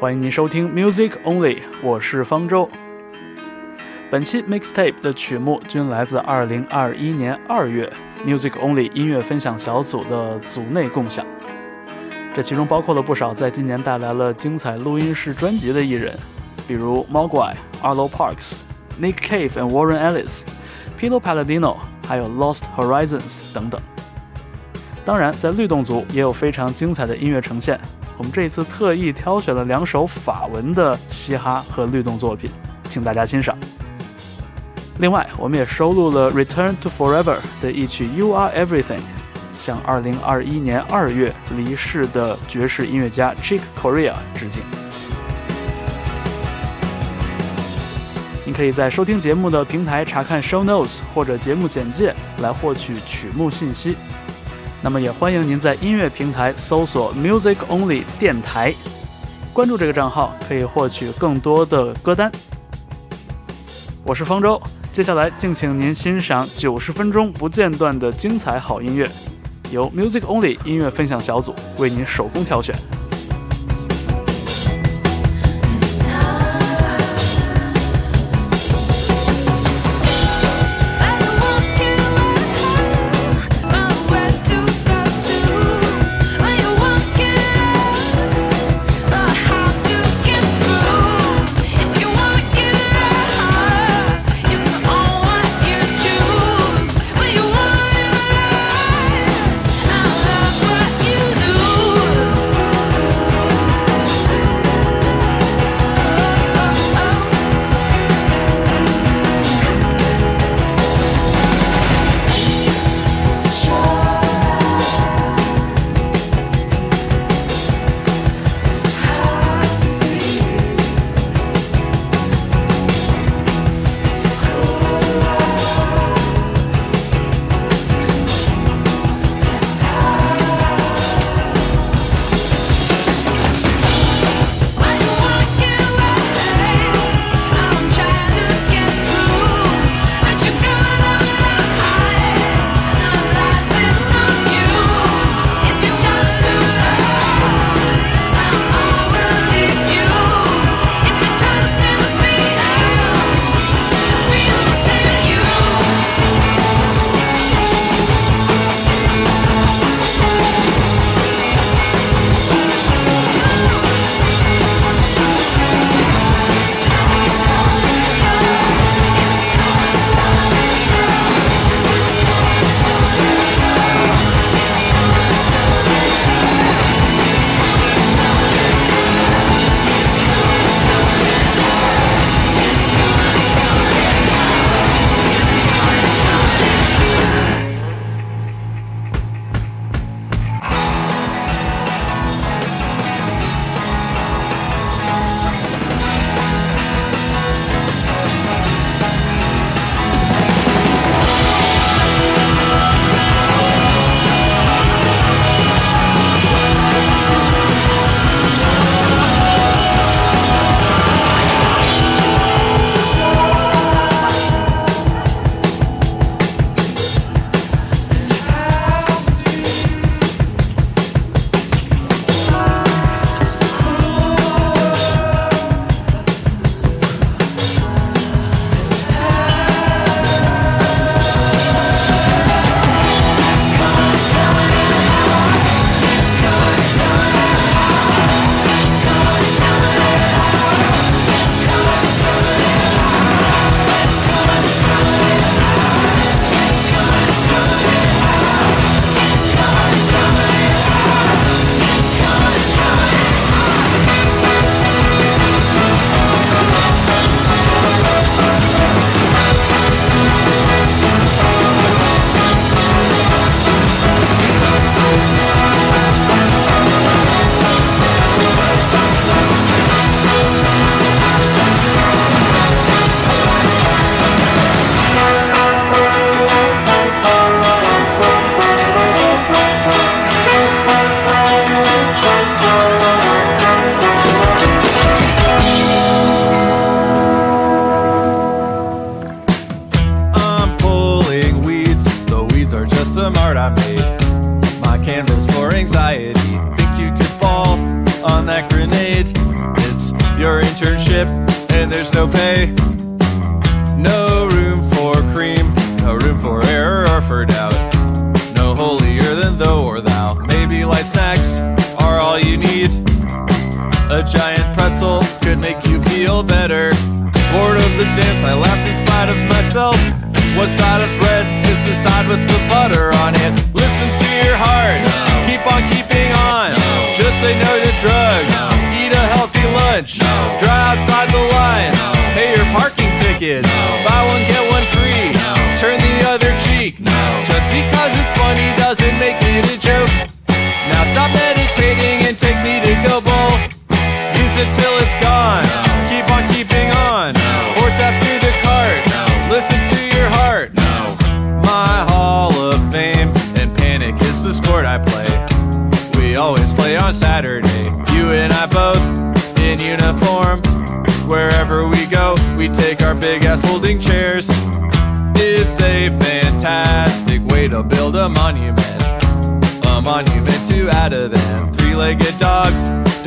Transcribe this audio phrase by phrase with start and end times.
[0.00, 2.66] 欢迎您收听 Music Only，我是方舟。
[4.10, 7.92] 本期 Mixtape 的曲目均来自2021年2月
[8.24, 11.26] Music Only 音乐分享小组的组内共享，
[12.34, 16.14] 这其中包括了不少在今年带来了精彩录音室专辑的艺人，
[16.66, 18.62] 比如 Mogwai、Arlo Parks、
[18.98, 20.44] Nick Cave and Warren Ellis、
[20.98, 21.76] Pilo Palladino，
[22.08, 23.78] 还有 Lost Horizons 等等。
[25.04, 27.78] 当然，在律动组也有非常精彩的音乐呈现。
[28.20, 32.50] 我们这一次特意挑选了两首法文的嘻哈和律动作品，
[32.84, 33.56] 请大家欣赏。
[34.98, 38.98] 另外，我们也收录了《Return to Forever》的一曲《You Are Everything》，
[39.58, 44.62] 向2021年2月离世的爵士音乐家 Chick Corea 致敬。
[48.44, 53.96] 您可以在收听节目的平台查看 Show Notes 或者节目简介来获取曲目信息。
[54.82, 58.74] 那么也欢迎您在音乐平台搜索 Music Only 电台，
[59.52, 62.32] 关注这个账号可以获取更多的歌单。
[64.04, 69.06] 我是方舟，接下来敬请您欣赏九十分钟不间断的精彩好音乐，
[69.70, 72.74] 由 Music Only 音乐分享小组为您手工挑选。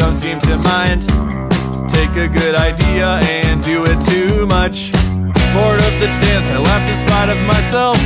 [0.04, 1.02] Don't seem to mind.
[1.88, 4.92] Take a good idea and do it too much.
[4.92, 7.98] Bored of the dance, I laughed in spite of myself.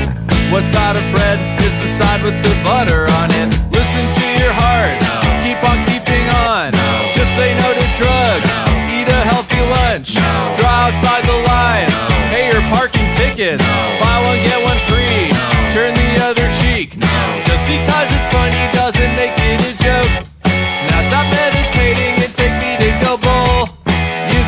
[0.53, 3.49] What side of bread is the side with the butter on it?
[3.73, 4.97] Listen to your heart.
[5.41, 6.69] Keep on keeping on.
[7.17, 8.49] Just say no to drugs.
[8.93, 10.13] Eat a healthy lunch.
[10.53, 11.89] Draw outside the line.
[12.29, 13.65] Pay your parking tickets.
[13.97, 14.46] Buy one,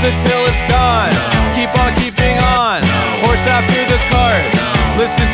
[0.10, 1.14] it till it's gone.
[1.54, 2.82] Keep on keeping on.
[3.22, 4.44] Horse after the cart.
[4.98, 5.29] Listen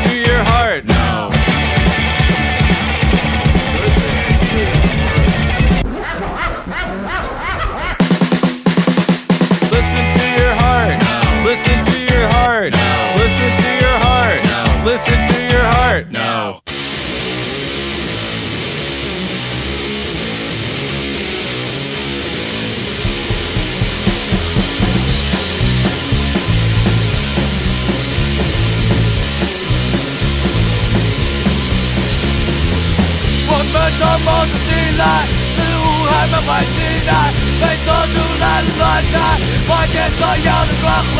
[34.97, 37.12] 来，似乎还满怀期待，
[37.59, 39.19] 被拖出来的乱带，
[39.68, 41.18] 化解所有的关怀。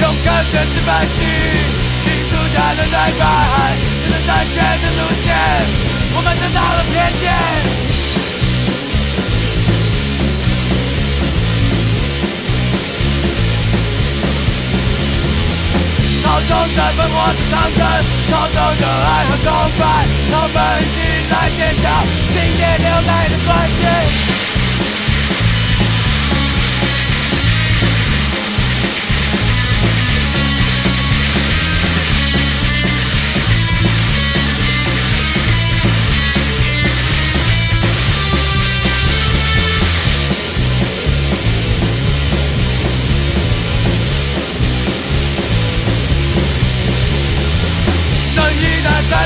[0.00, 1.18] 勇敢坚持本心，
[2.06, 3.26] 艺术家的代表，
[4.02, 5.26] 只能再见的路线，
[6.14, 7.89] 我们得到了偏见。
[16.40, 17.80] 高中身份我是唐僧，
[18.30, 20.98] 超走热爱和崇拜，他们一起
[21.28, 24.39] 来坚强，信念留在的冠军。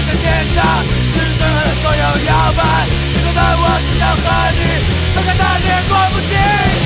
[0.06, 0.64] 在街上，
[1.12, 2.62] 支撑了所有摇摆。
[3.22, 4.60] 现在的我只想和你
[5.14, 6.83] 分开的脸过不去。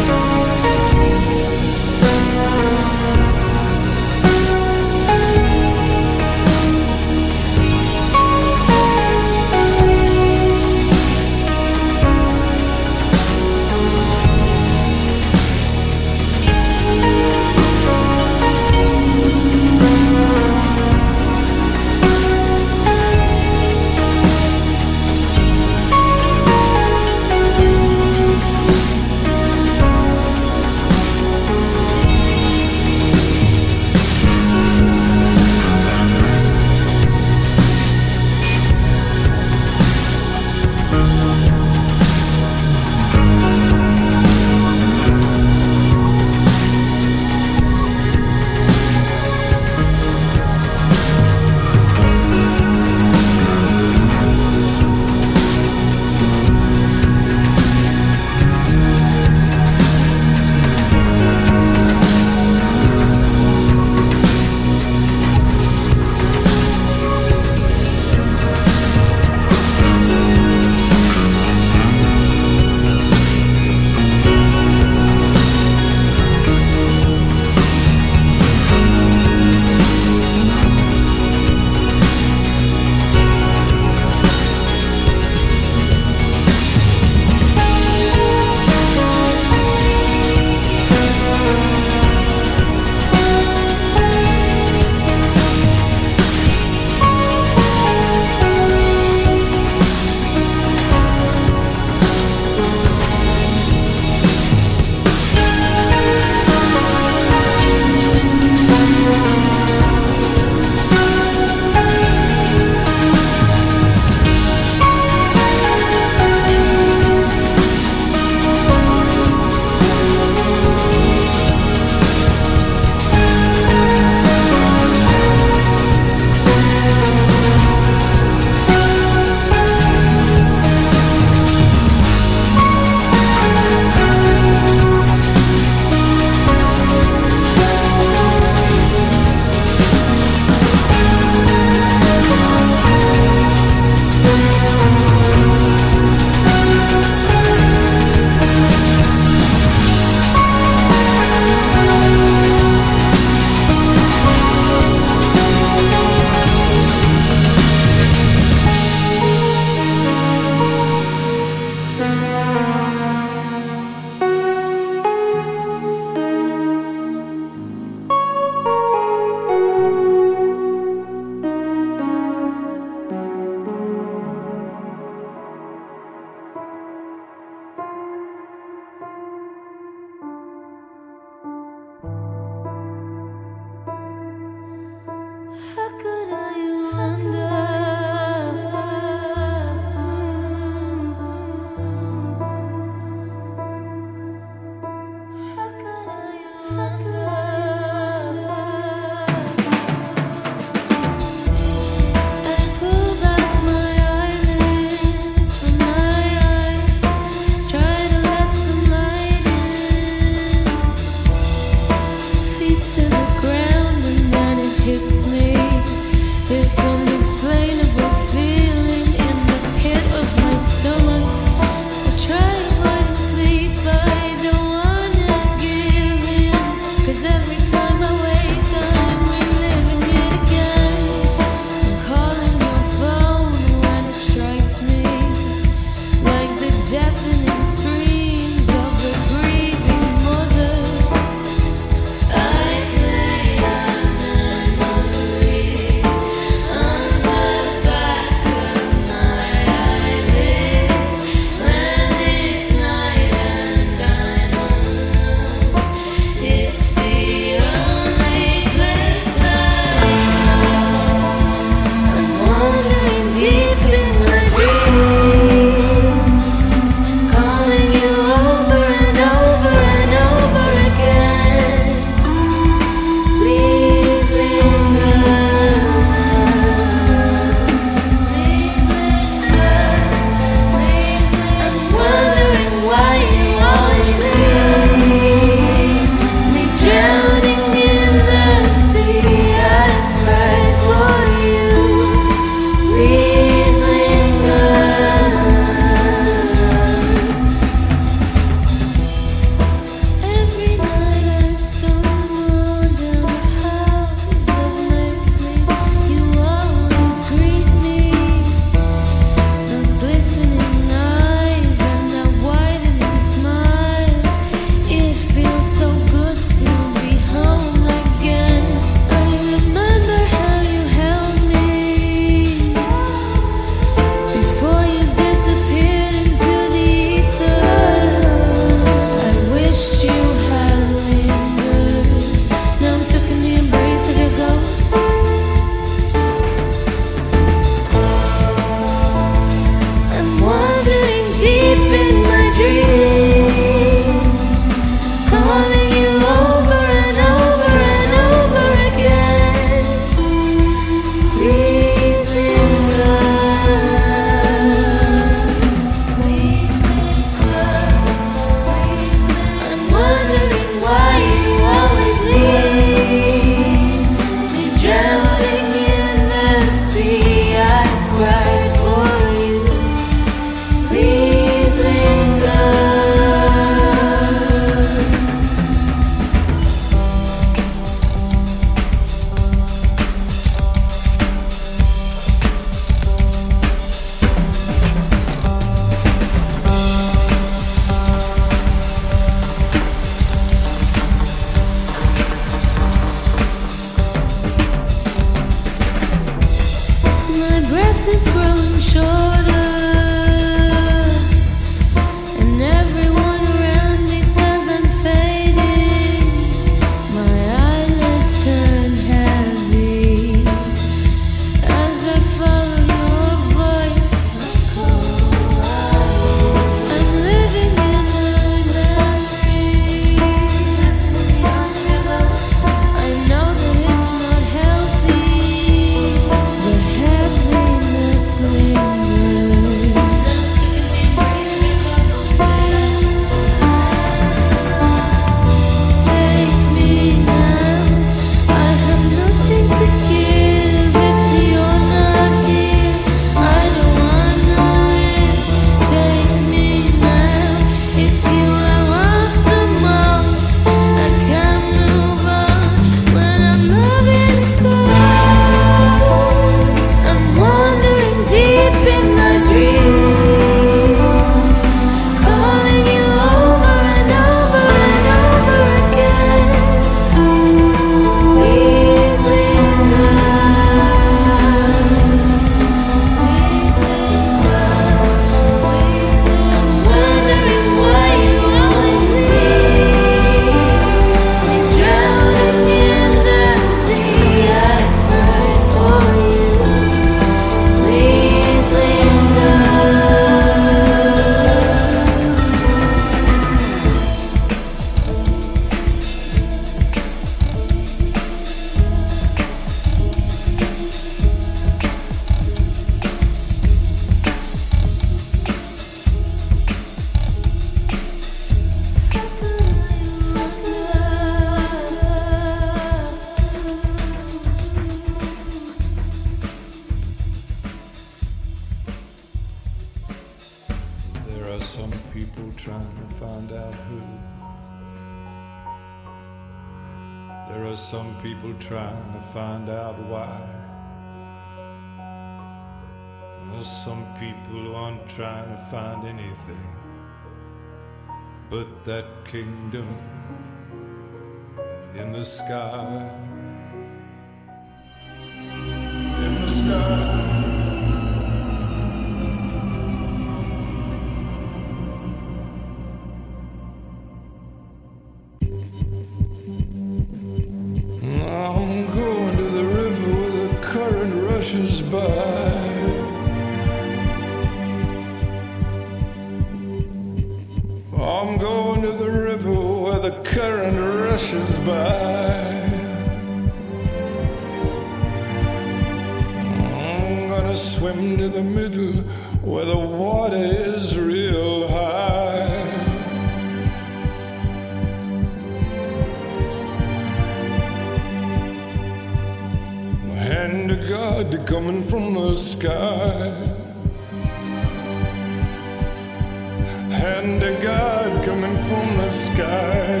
[598.44, 600.00] coming from the sky.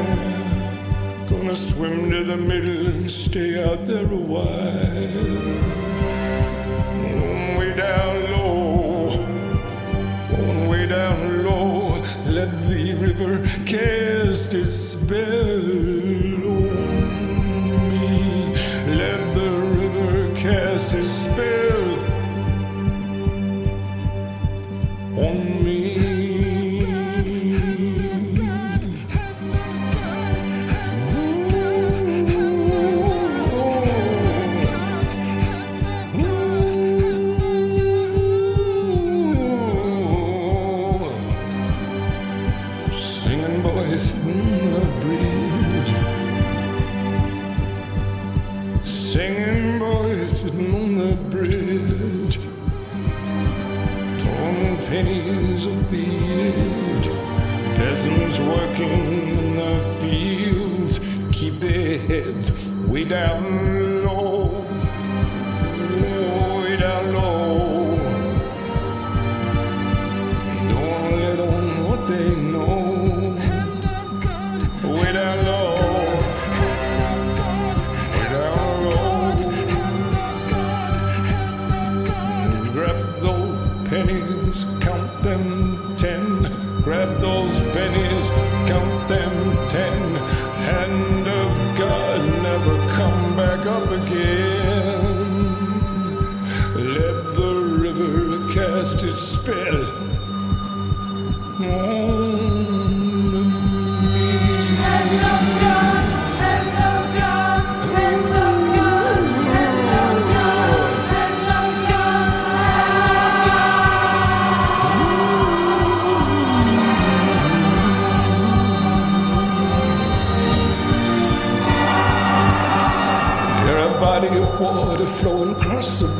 [1.30, 5.24] Gonna swim to the middle and stay out there a while.
[7.22, 9.16] One way down low,
[10.46, 12.02] one way down low.
[12.26, 16.23] Let the river cast its spell.
[63.04, 63.73] down.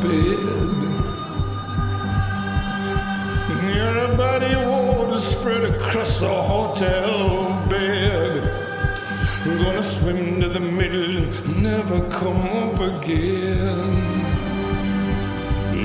[0.07, 0.65] bed.
[3.77, 8.41] Everybody wanna spread across the hotel bed.
[9.45, 14.15] Gonna swim to the middle and never come up again.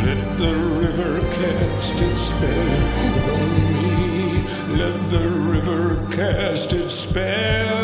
[0.07, 3.51] Let the river cast its spell on
[3.83, 4.43] me.
[4.83, 7.80] Let the river cast its spell.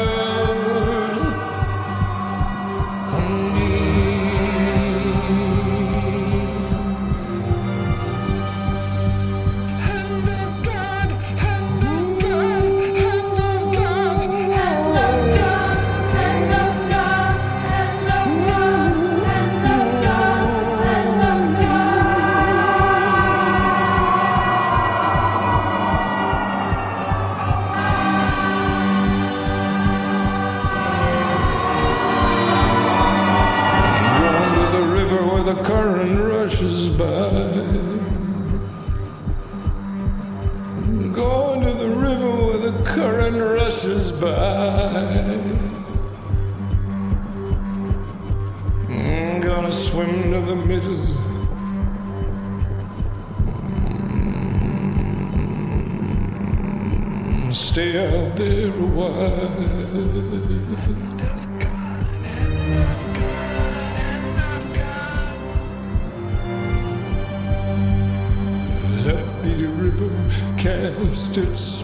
[71.36, 71.75] Cast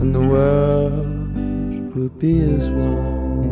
[0.00, 3.50] and the world would be as one.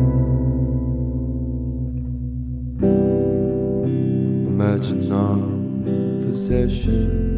[4.47, 7.28] Imagine our possessions.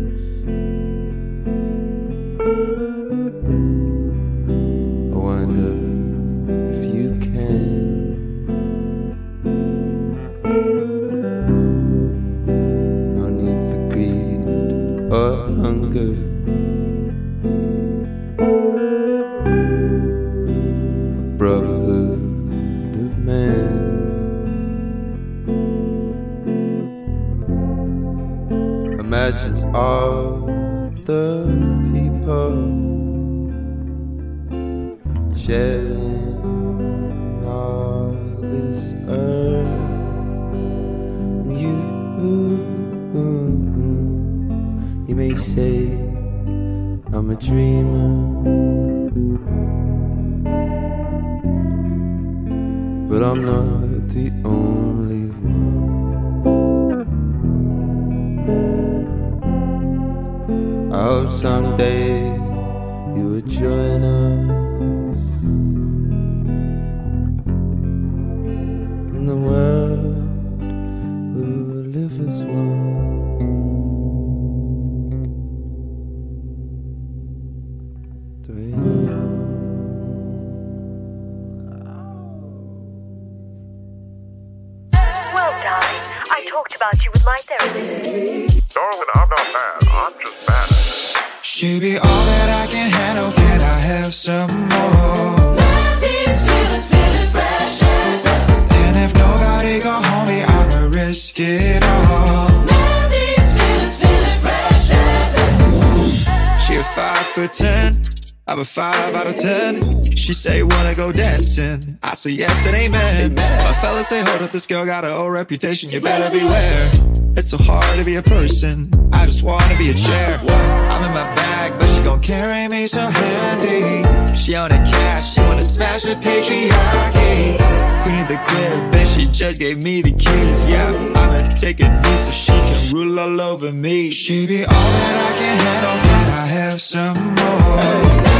[114.51, 115.89] Fellas say hold up, this girl got a old reputation.
[115.91, 116.89] You better beware.
[117.37, 118.89] It's so hard to be a person.
[119.13, 120.39] I just wanna be a chair.
[120.39, 124.35] I'm in my bag, but she gon' carry me so handy.
[124.35, 127.57] She on the cash, she wanna smash the patriarchy.
[128.03, 130.65] Queen of the crib, and she just gave me the keys.
[130.65, 134.11] Yeah, I'ma take it me so she can rule all over me.
[134.11, 138.31] She be all that I can handle, can I have some more?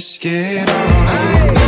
[0.00, 1.59] I'ma risk it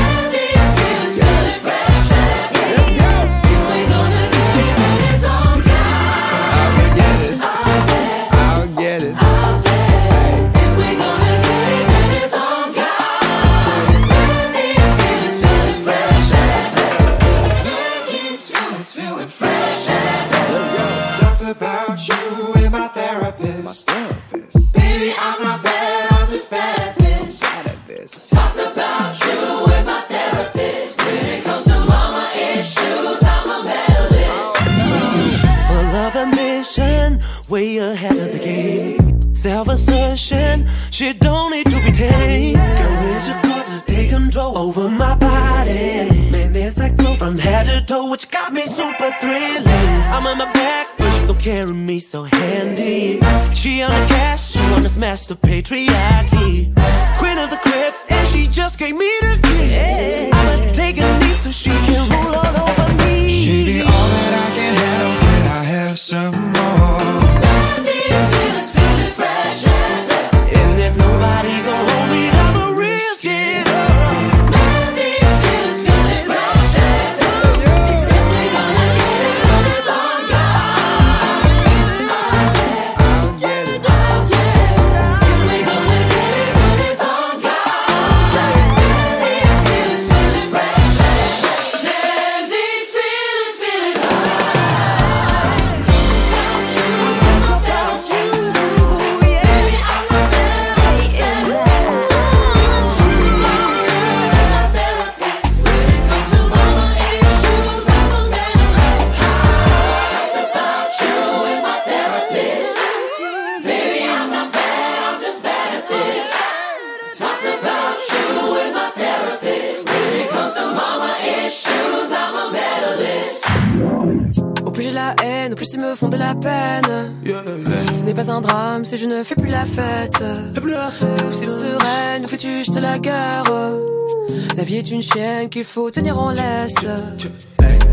[135.52, 136.86] qu'il faut tenir en laisse.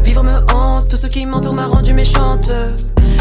[0.04, 2.50] Vivre me hante, tout ce qui m'entoure m'a rendu méchante.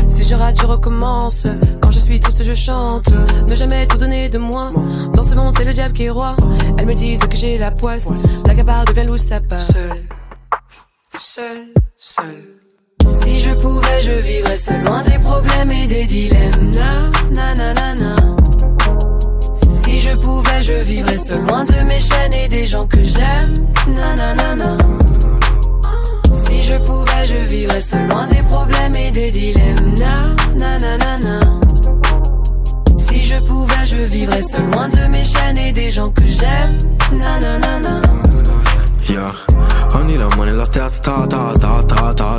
[0.06, 1.48] Si je rate, je recommence.
[1.80, 3.10] Quand je suis triste, je chante.
[3.48, 4.70] Ne jamais tout donner de moi.
[5.12, 6.36] Dans ce monde, c'est le diable qui est roi.
[6.78, 8.08] Elles me disent que j'ai la poisse.
[8.46, 9.58] La gabarre devient loup, ça part.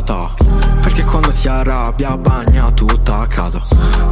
[0.10, 3.62] Perché quando si arrabbia bagna tutta casa.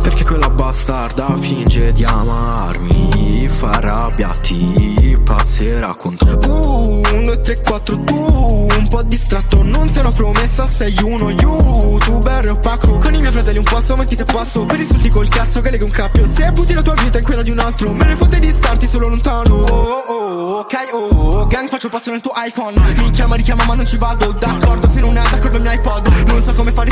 [0.02, 7.62] Perché quella bastarda finge di amarmi Fa rabbia, ti passerà contro Uh, un, due, tre,
[7.62, 12.98] quattro, tu Un po' distratto, non sei una promessa, sei uno youtuber opaco.
[12.98, 15.84] Con i miei fratelli un passo avanti se passo Per insulti col cazzo che lega
[15.84, 16.26] un cappio.
[16.30, 18.88] Se butti la tua vita in quella di un altro Me ne fotte di starti
[18.88, 19.56] solo lontano.
[19.56, 22.80] Oh oh, ok oh Gang faccio passo nel tuo iPhone.
[22.98, 26.08] Mi chiama, richiama ma non ci vado d'accordo Se non è d'accordo il mio iPod.
[26.28, 26.87] Non so come fare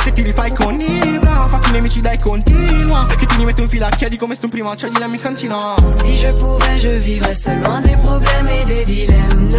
[4.50, 9.50] prima Si je pouvais, je vivrais seul loin des problèmes et des dilemmes.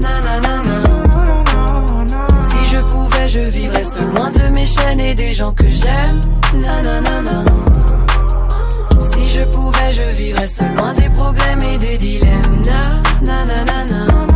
[0.00, 0.82] Na, na, na, na.
[2.48, 6.20] Si je pouvais, je vivrais seul loin de mes chaînes et des gens que j'aime.
[6.62, 7.44] Na, na, na, na.
[9.12, 12.60] Si je pouvais, je vivrais seul loin des problèmes et des dilemmes.
[13.22, 14.33] Na, na, na, na,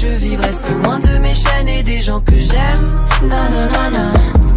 [0.00, 3.28] je vivrais seul loin de mes chaînes et des gens que j'aime.
[3.28, 4.47] Na,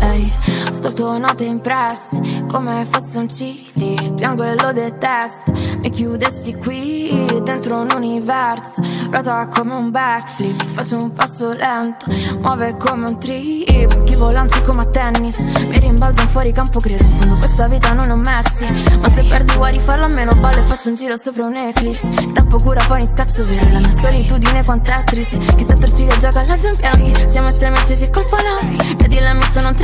[0.00, 0.32] Ehi,
[0.66, 5.52] ascolto note impresse come fosse un CD, piango e lo detesto.
[5.82, 7.08] Mi chiudessi qui
[7.42, 12.06] dentro un universo, ruota come un backflip, faccio un passo lento,
[12.40, 17.04] muove come un trip, schivo lanci come a tennis, mi rimbalzo fuori campo, credo.
[17.04, 18.64] In fondo questa vita non ho mezzi,
[19.00, 22.06] ma se perdi vuoi rifarlo almeno ballo e faccio un giro sopra un eclipse.
[22.06, 25.74] Il tempo cura poi in scazzo vero, la mia solitudine quanto è triste, chi sta
[25.74, 29.74] torciglia gioca alla Champions, siamo estremi accesi e colpanosi, vedi la mia sono un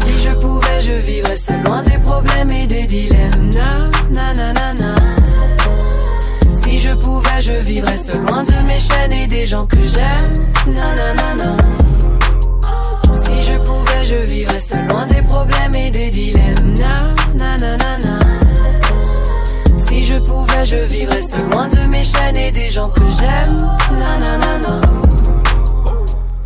[0.00, 3.50] si je pouvais, je vivrais seul des problèmes et des dilemmes.
[6.62, 10.32] Si je pouvais, je vivrais seul loin de mes chaînes et des gens que j'aime.
[13.24, 16.74] Si je pouvais, je vivrais seul des problèmes et des dilemmes.
[20.64, 23.58] Je vivrais seul loin de mes chaînes et des gens que j'aime.
[23.98, 24.80] Na, na, na, na.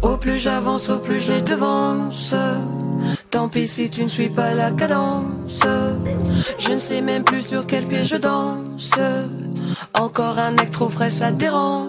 [0.03, 2.35] Au plus j'avance, au plus je devance.
[3.31, 5.65] Tant pis si tu ne suis pas la cadence.
[6.59, 8.95] Je ne sais même plus sur quel pied je danse.
[9.95, 11.89] Encore un mec trop frais, ça dérange.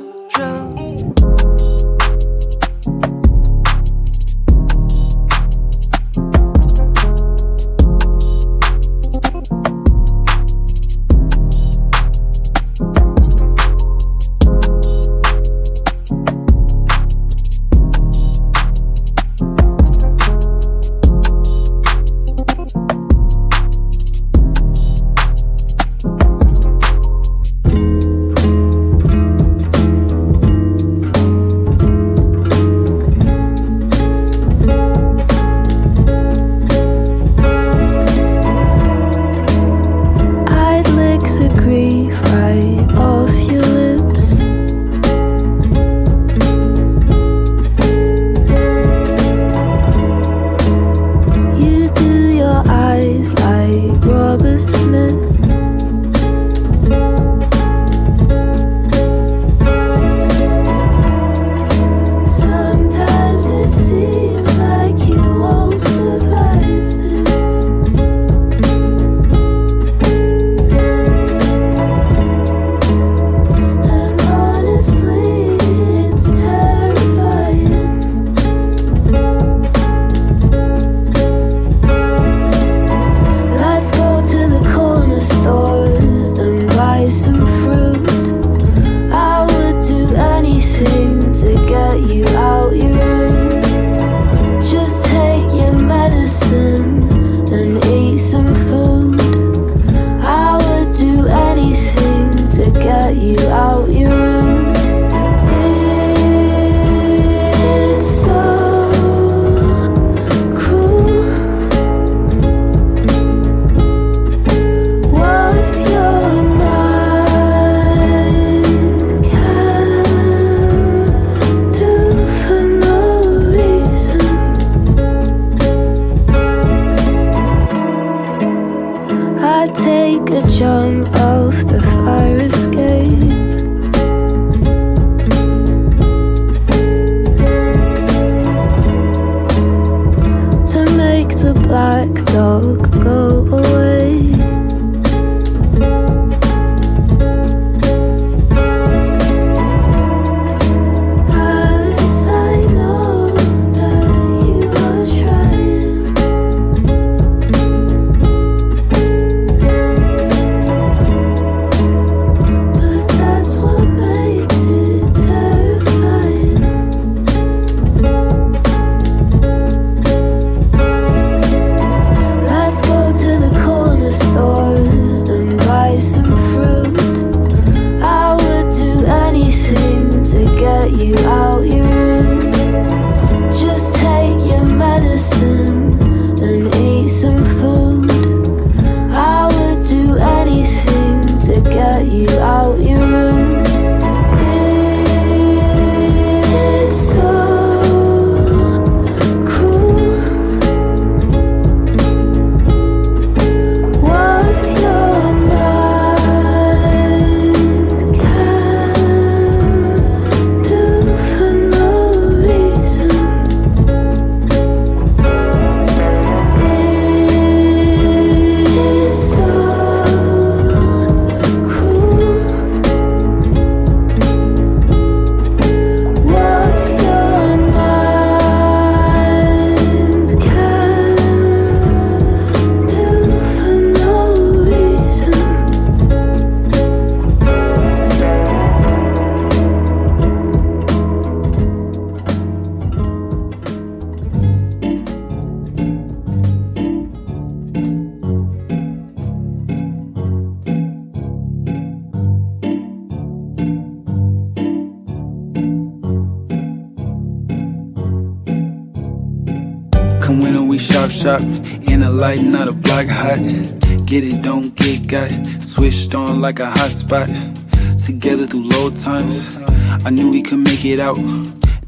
[270.86, 271.18] It out.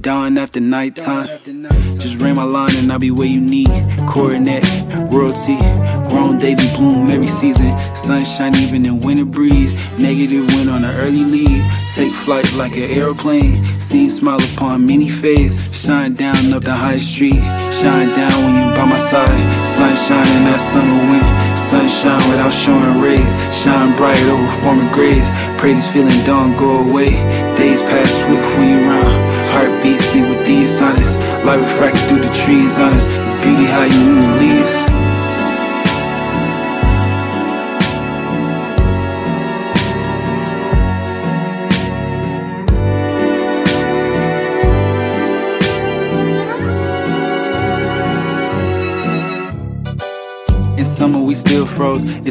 [0.01, 1.27] Dawn after nighttime.
[1.99, 3.69] Just ran my line and I'll be where you need.
[4.09, 4.63] Coronet,
[5.11, 5.57] royalty,
[6.09, 7.71] grown Davy bloom every season.
[8.05, 9.71] Sunshine even in winter breeze.
[9.97, 11.63] Negative wind on an early lead.
[11.95, 13.65] Take flight like an airplane.
[13.87, 15.55] Seen smile upon many face.
[15.73, 17.41] Shine down up the high street.
[17.81, 19.39] Shine down when you by my side.
[19.77, 21.42] Sunshine in that summer wind.
[21.73, 23.25] Sunshine without showing rays.
[23.63, 25.25] Shine bright over former grays.
[25.57, 27.09] Pray this feeling don't go away.
[27.57, 29.49] Days pass swift when you round.
[29.49, 31.13] Heartbeat sleep with these sonnets.
[31.43, 33.03] Light refracts through the trees on us.
[33.03, 34.82] It's beauty how you in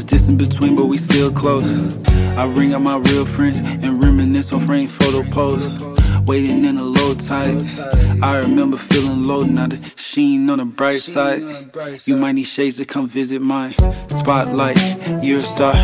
[0.02, 1.64] It's distant between, but we still close.
[2.36, 5.91] I ring up my real friends and reminisce on framed photo pose.
[6.26, 7.62] Waiting in a low tide.
[8.22, 11.42] I remember feeling low, now the sheen on the bright side.
[12.06, 13.72] You might need shades to come visit my
[14.08, 15.74] Spotlight, you're a star.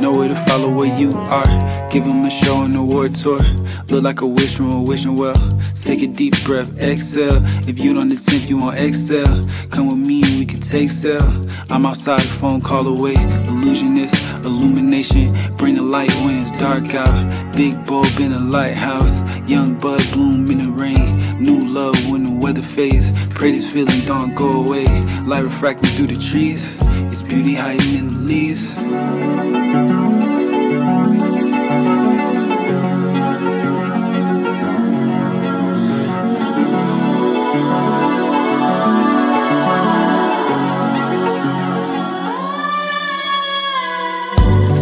[0.00, 1.90] Know where to follow where you are.
[1.90, 3.40] Give Give 'em a show on the award tour.
[3.88, 5.58] Look like a wish from a wishing well.
[5.82, 7.42] Take a deep breath, exhale.
[7.66, 9.48] If you don't attempt, you won't excel.
[9.70, 11.26] Come with me, we can take sail.
[11.70, 13.14] I'm outside, a phone call away.
[13.48, 15.34] Illusionist, illumination.
[15.56, 17.54] Bring the light when it's dark out.
[17.56, 19.16] Big bulb in a lighthouse.
[19.48, 21.40] Young bud bloom in the rain.
[21.40, 23.06] New love when the weather fades.
[23.30, 24.86] Pray this feeling don't go away.
[25.24, 26.62] Light refracting through the trees.
[27.10, 28.64] It's beauty hiding in the leaves.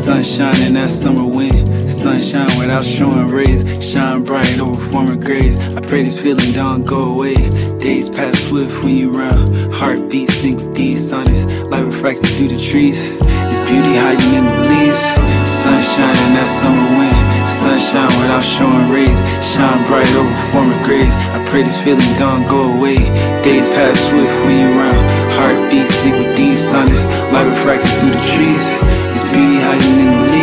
[0.05, 1.45] Sunshine in that summer wind.
[2.27, 3.62] Sunshine without showing rays.
[3.93, 5.59] Shine bright over former graves.
[5.77, 7.36] I pray this feeling don't go away.
[7.78, 9.73] Days pass swift when you round.
[9.73, 11.47] Heartbeat sync with these sonnets.
[11.70, 12.98] Light refracting through the trees.
[12.98, 15.03] It's beauty hiding in the leaves.
[15.62, 17.19] Sunshine in that summer wind.
[17.62, 19.19] Sunshine without showing rays.
[19.55, 21.15] Shine bright over former graves.
[21.15, 22.98] I pray this feeling don't go away.
[23.47, 25.05] Days pass swift when you round.
[25.39, 27.07] Heartbeat sync with these sonnets.
[27.31, 28.65] Light refracting through the trees.
[29.15, 30.35] It's beauty hiding in the leaves.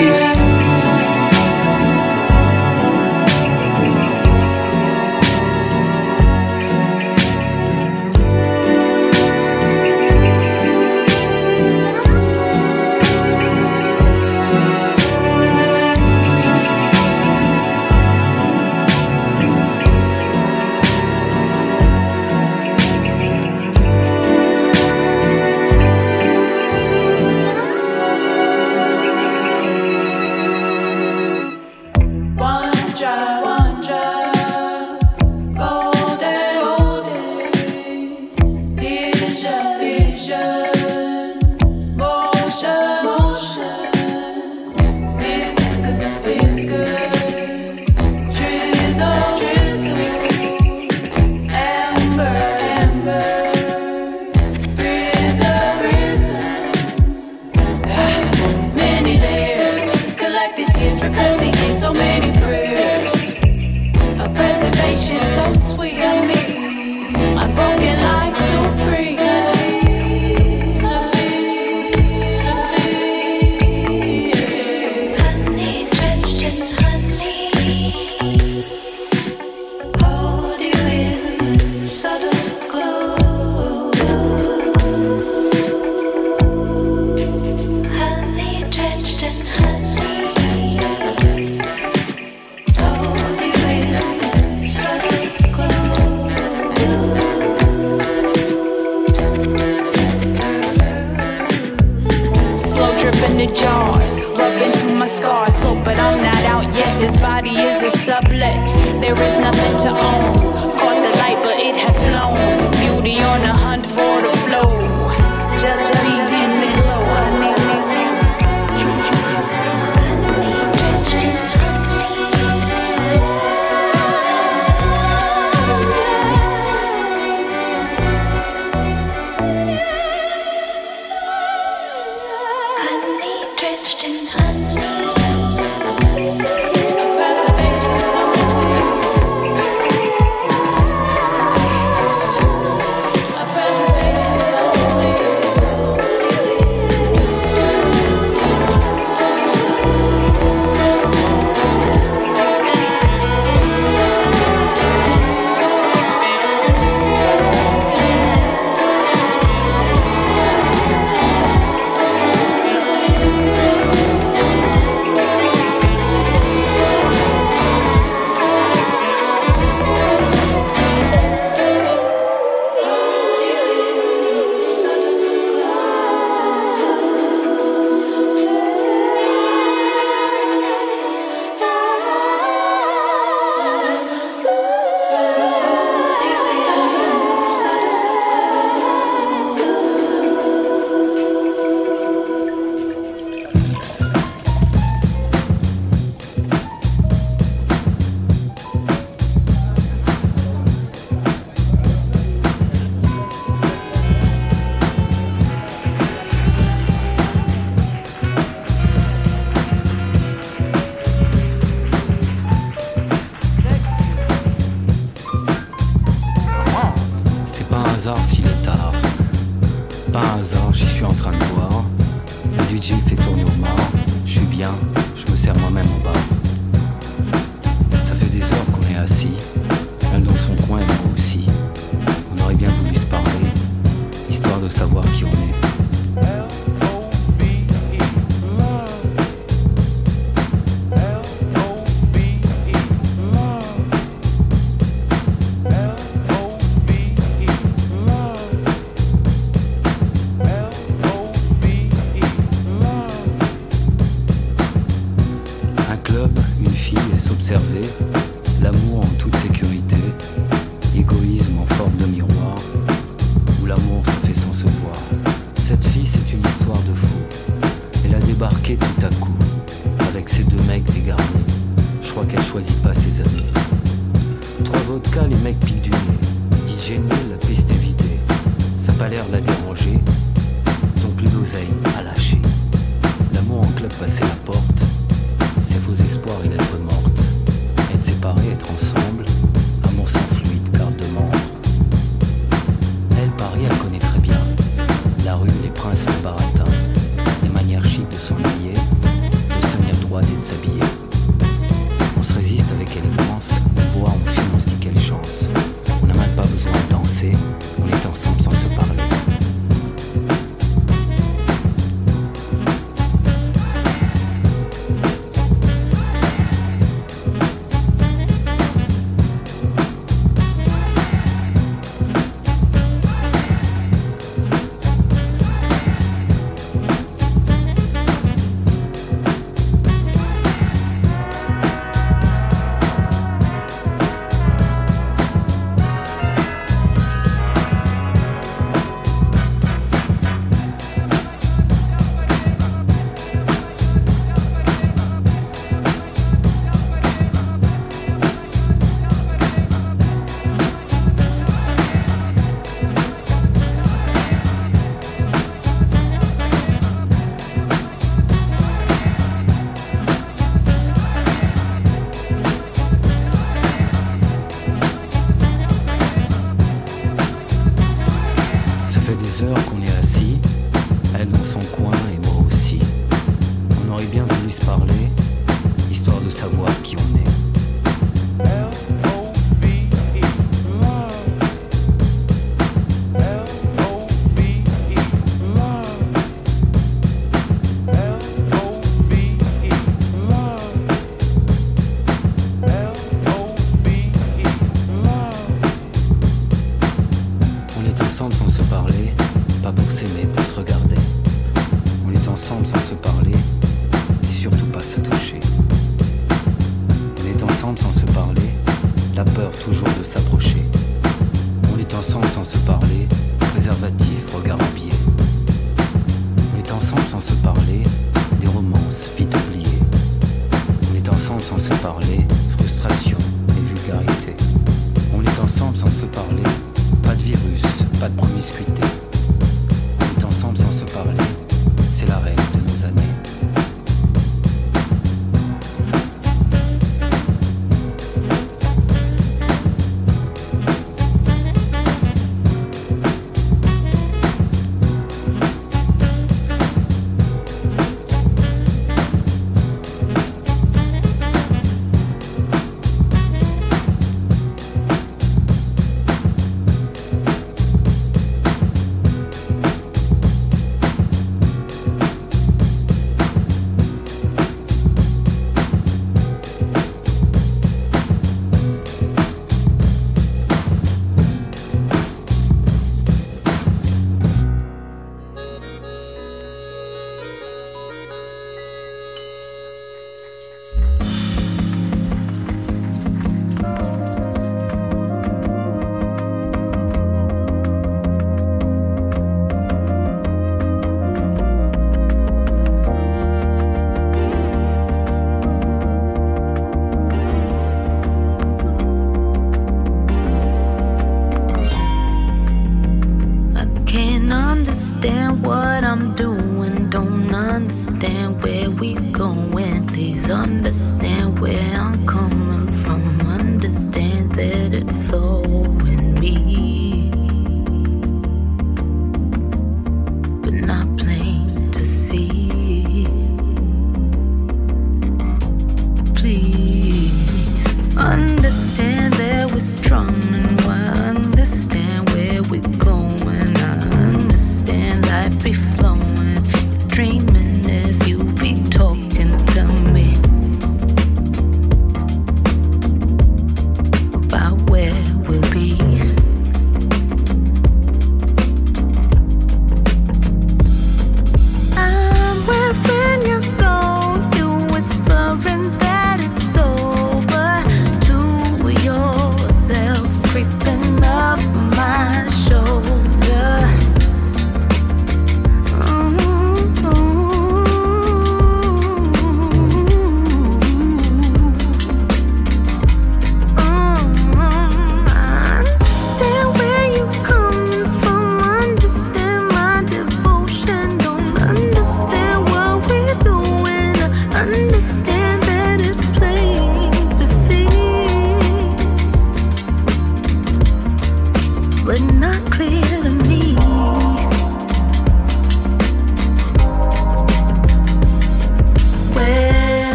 [295.43, 296.52] rue des Princes à Paris.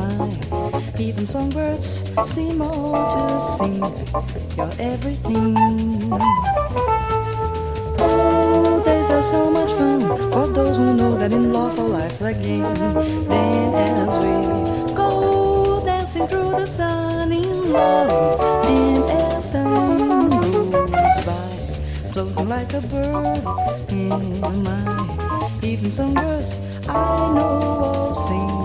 [0.00, 1.90] My even songbirds
[2.24, 3.82] seem all to sing.
[4.56, 5.56] You're everything.
[7.98, 10.00] Oh, days are so much fun
[10.32, 12.74] for those who know that in love our life's a game.
[13.28, 21.50] Then as we go dancing through the sun in love, and as time goes by,
[22.12, 23.44] floating like a bird
[23.90, 24.80] in my
[25.62, 28.59] even songbirds I know all sing.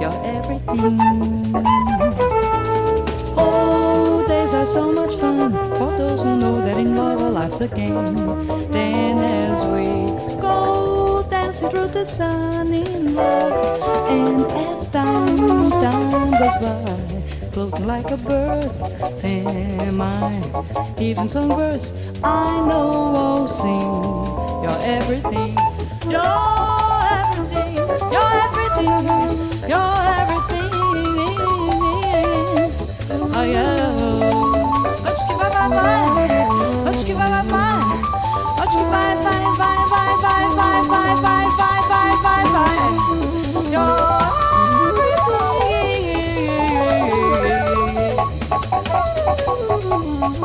[0.00, 0.98] You're everything.
[3.36, 7.60] Oh, days are so much fun for those who know that in love our life's
[7.60, 8.16] a game.
[8.70, 9.84] Then as we
[10.40, 16.96] go dancing through the sun in love, and as time, time goes by,
[17.52, 18.70] floating like a bird,
[19.24, 20.94] am I?
[20.98, 21.92] Even songbirds
[22.24, 24.02] I know will sing.
[24.64, 25.56] You're everything.
[26.08, 26.55] You're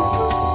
[0.03, 0.50] Oh.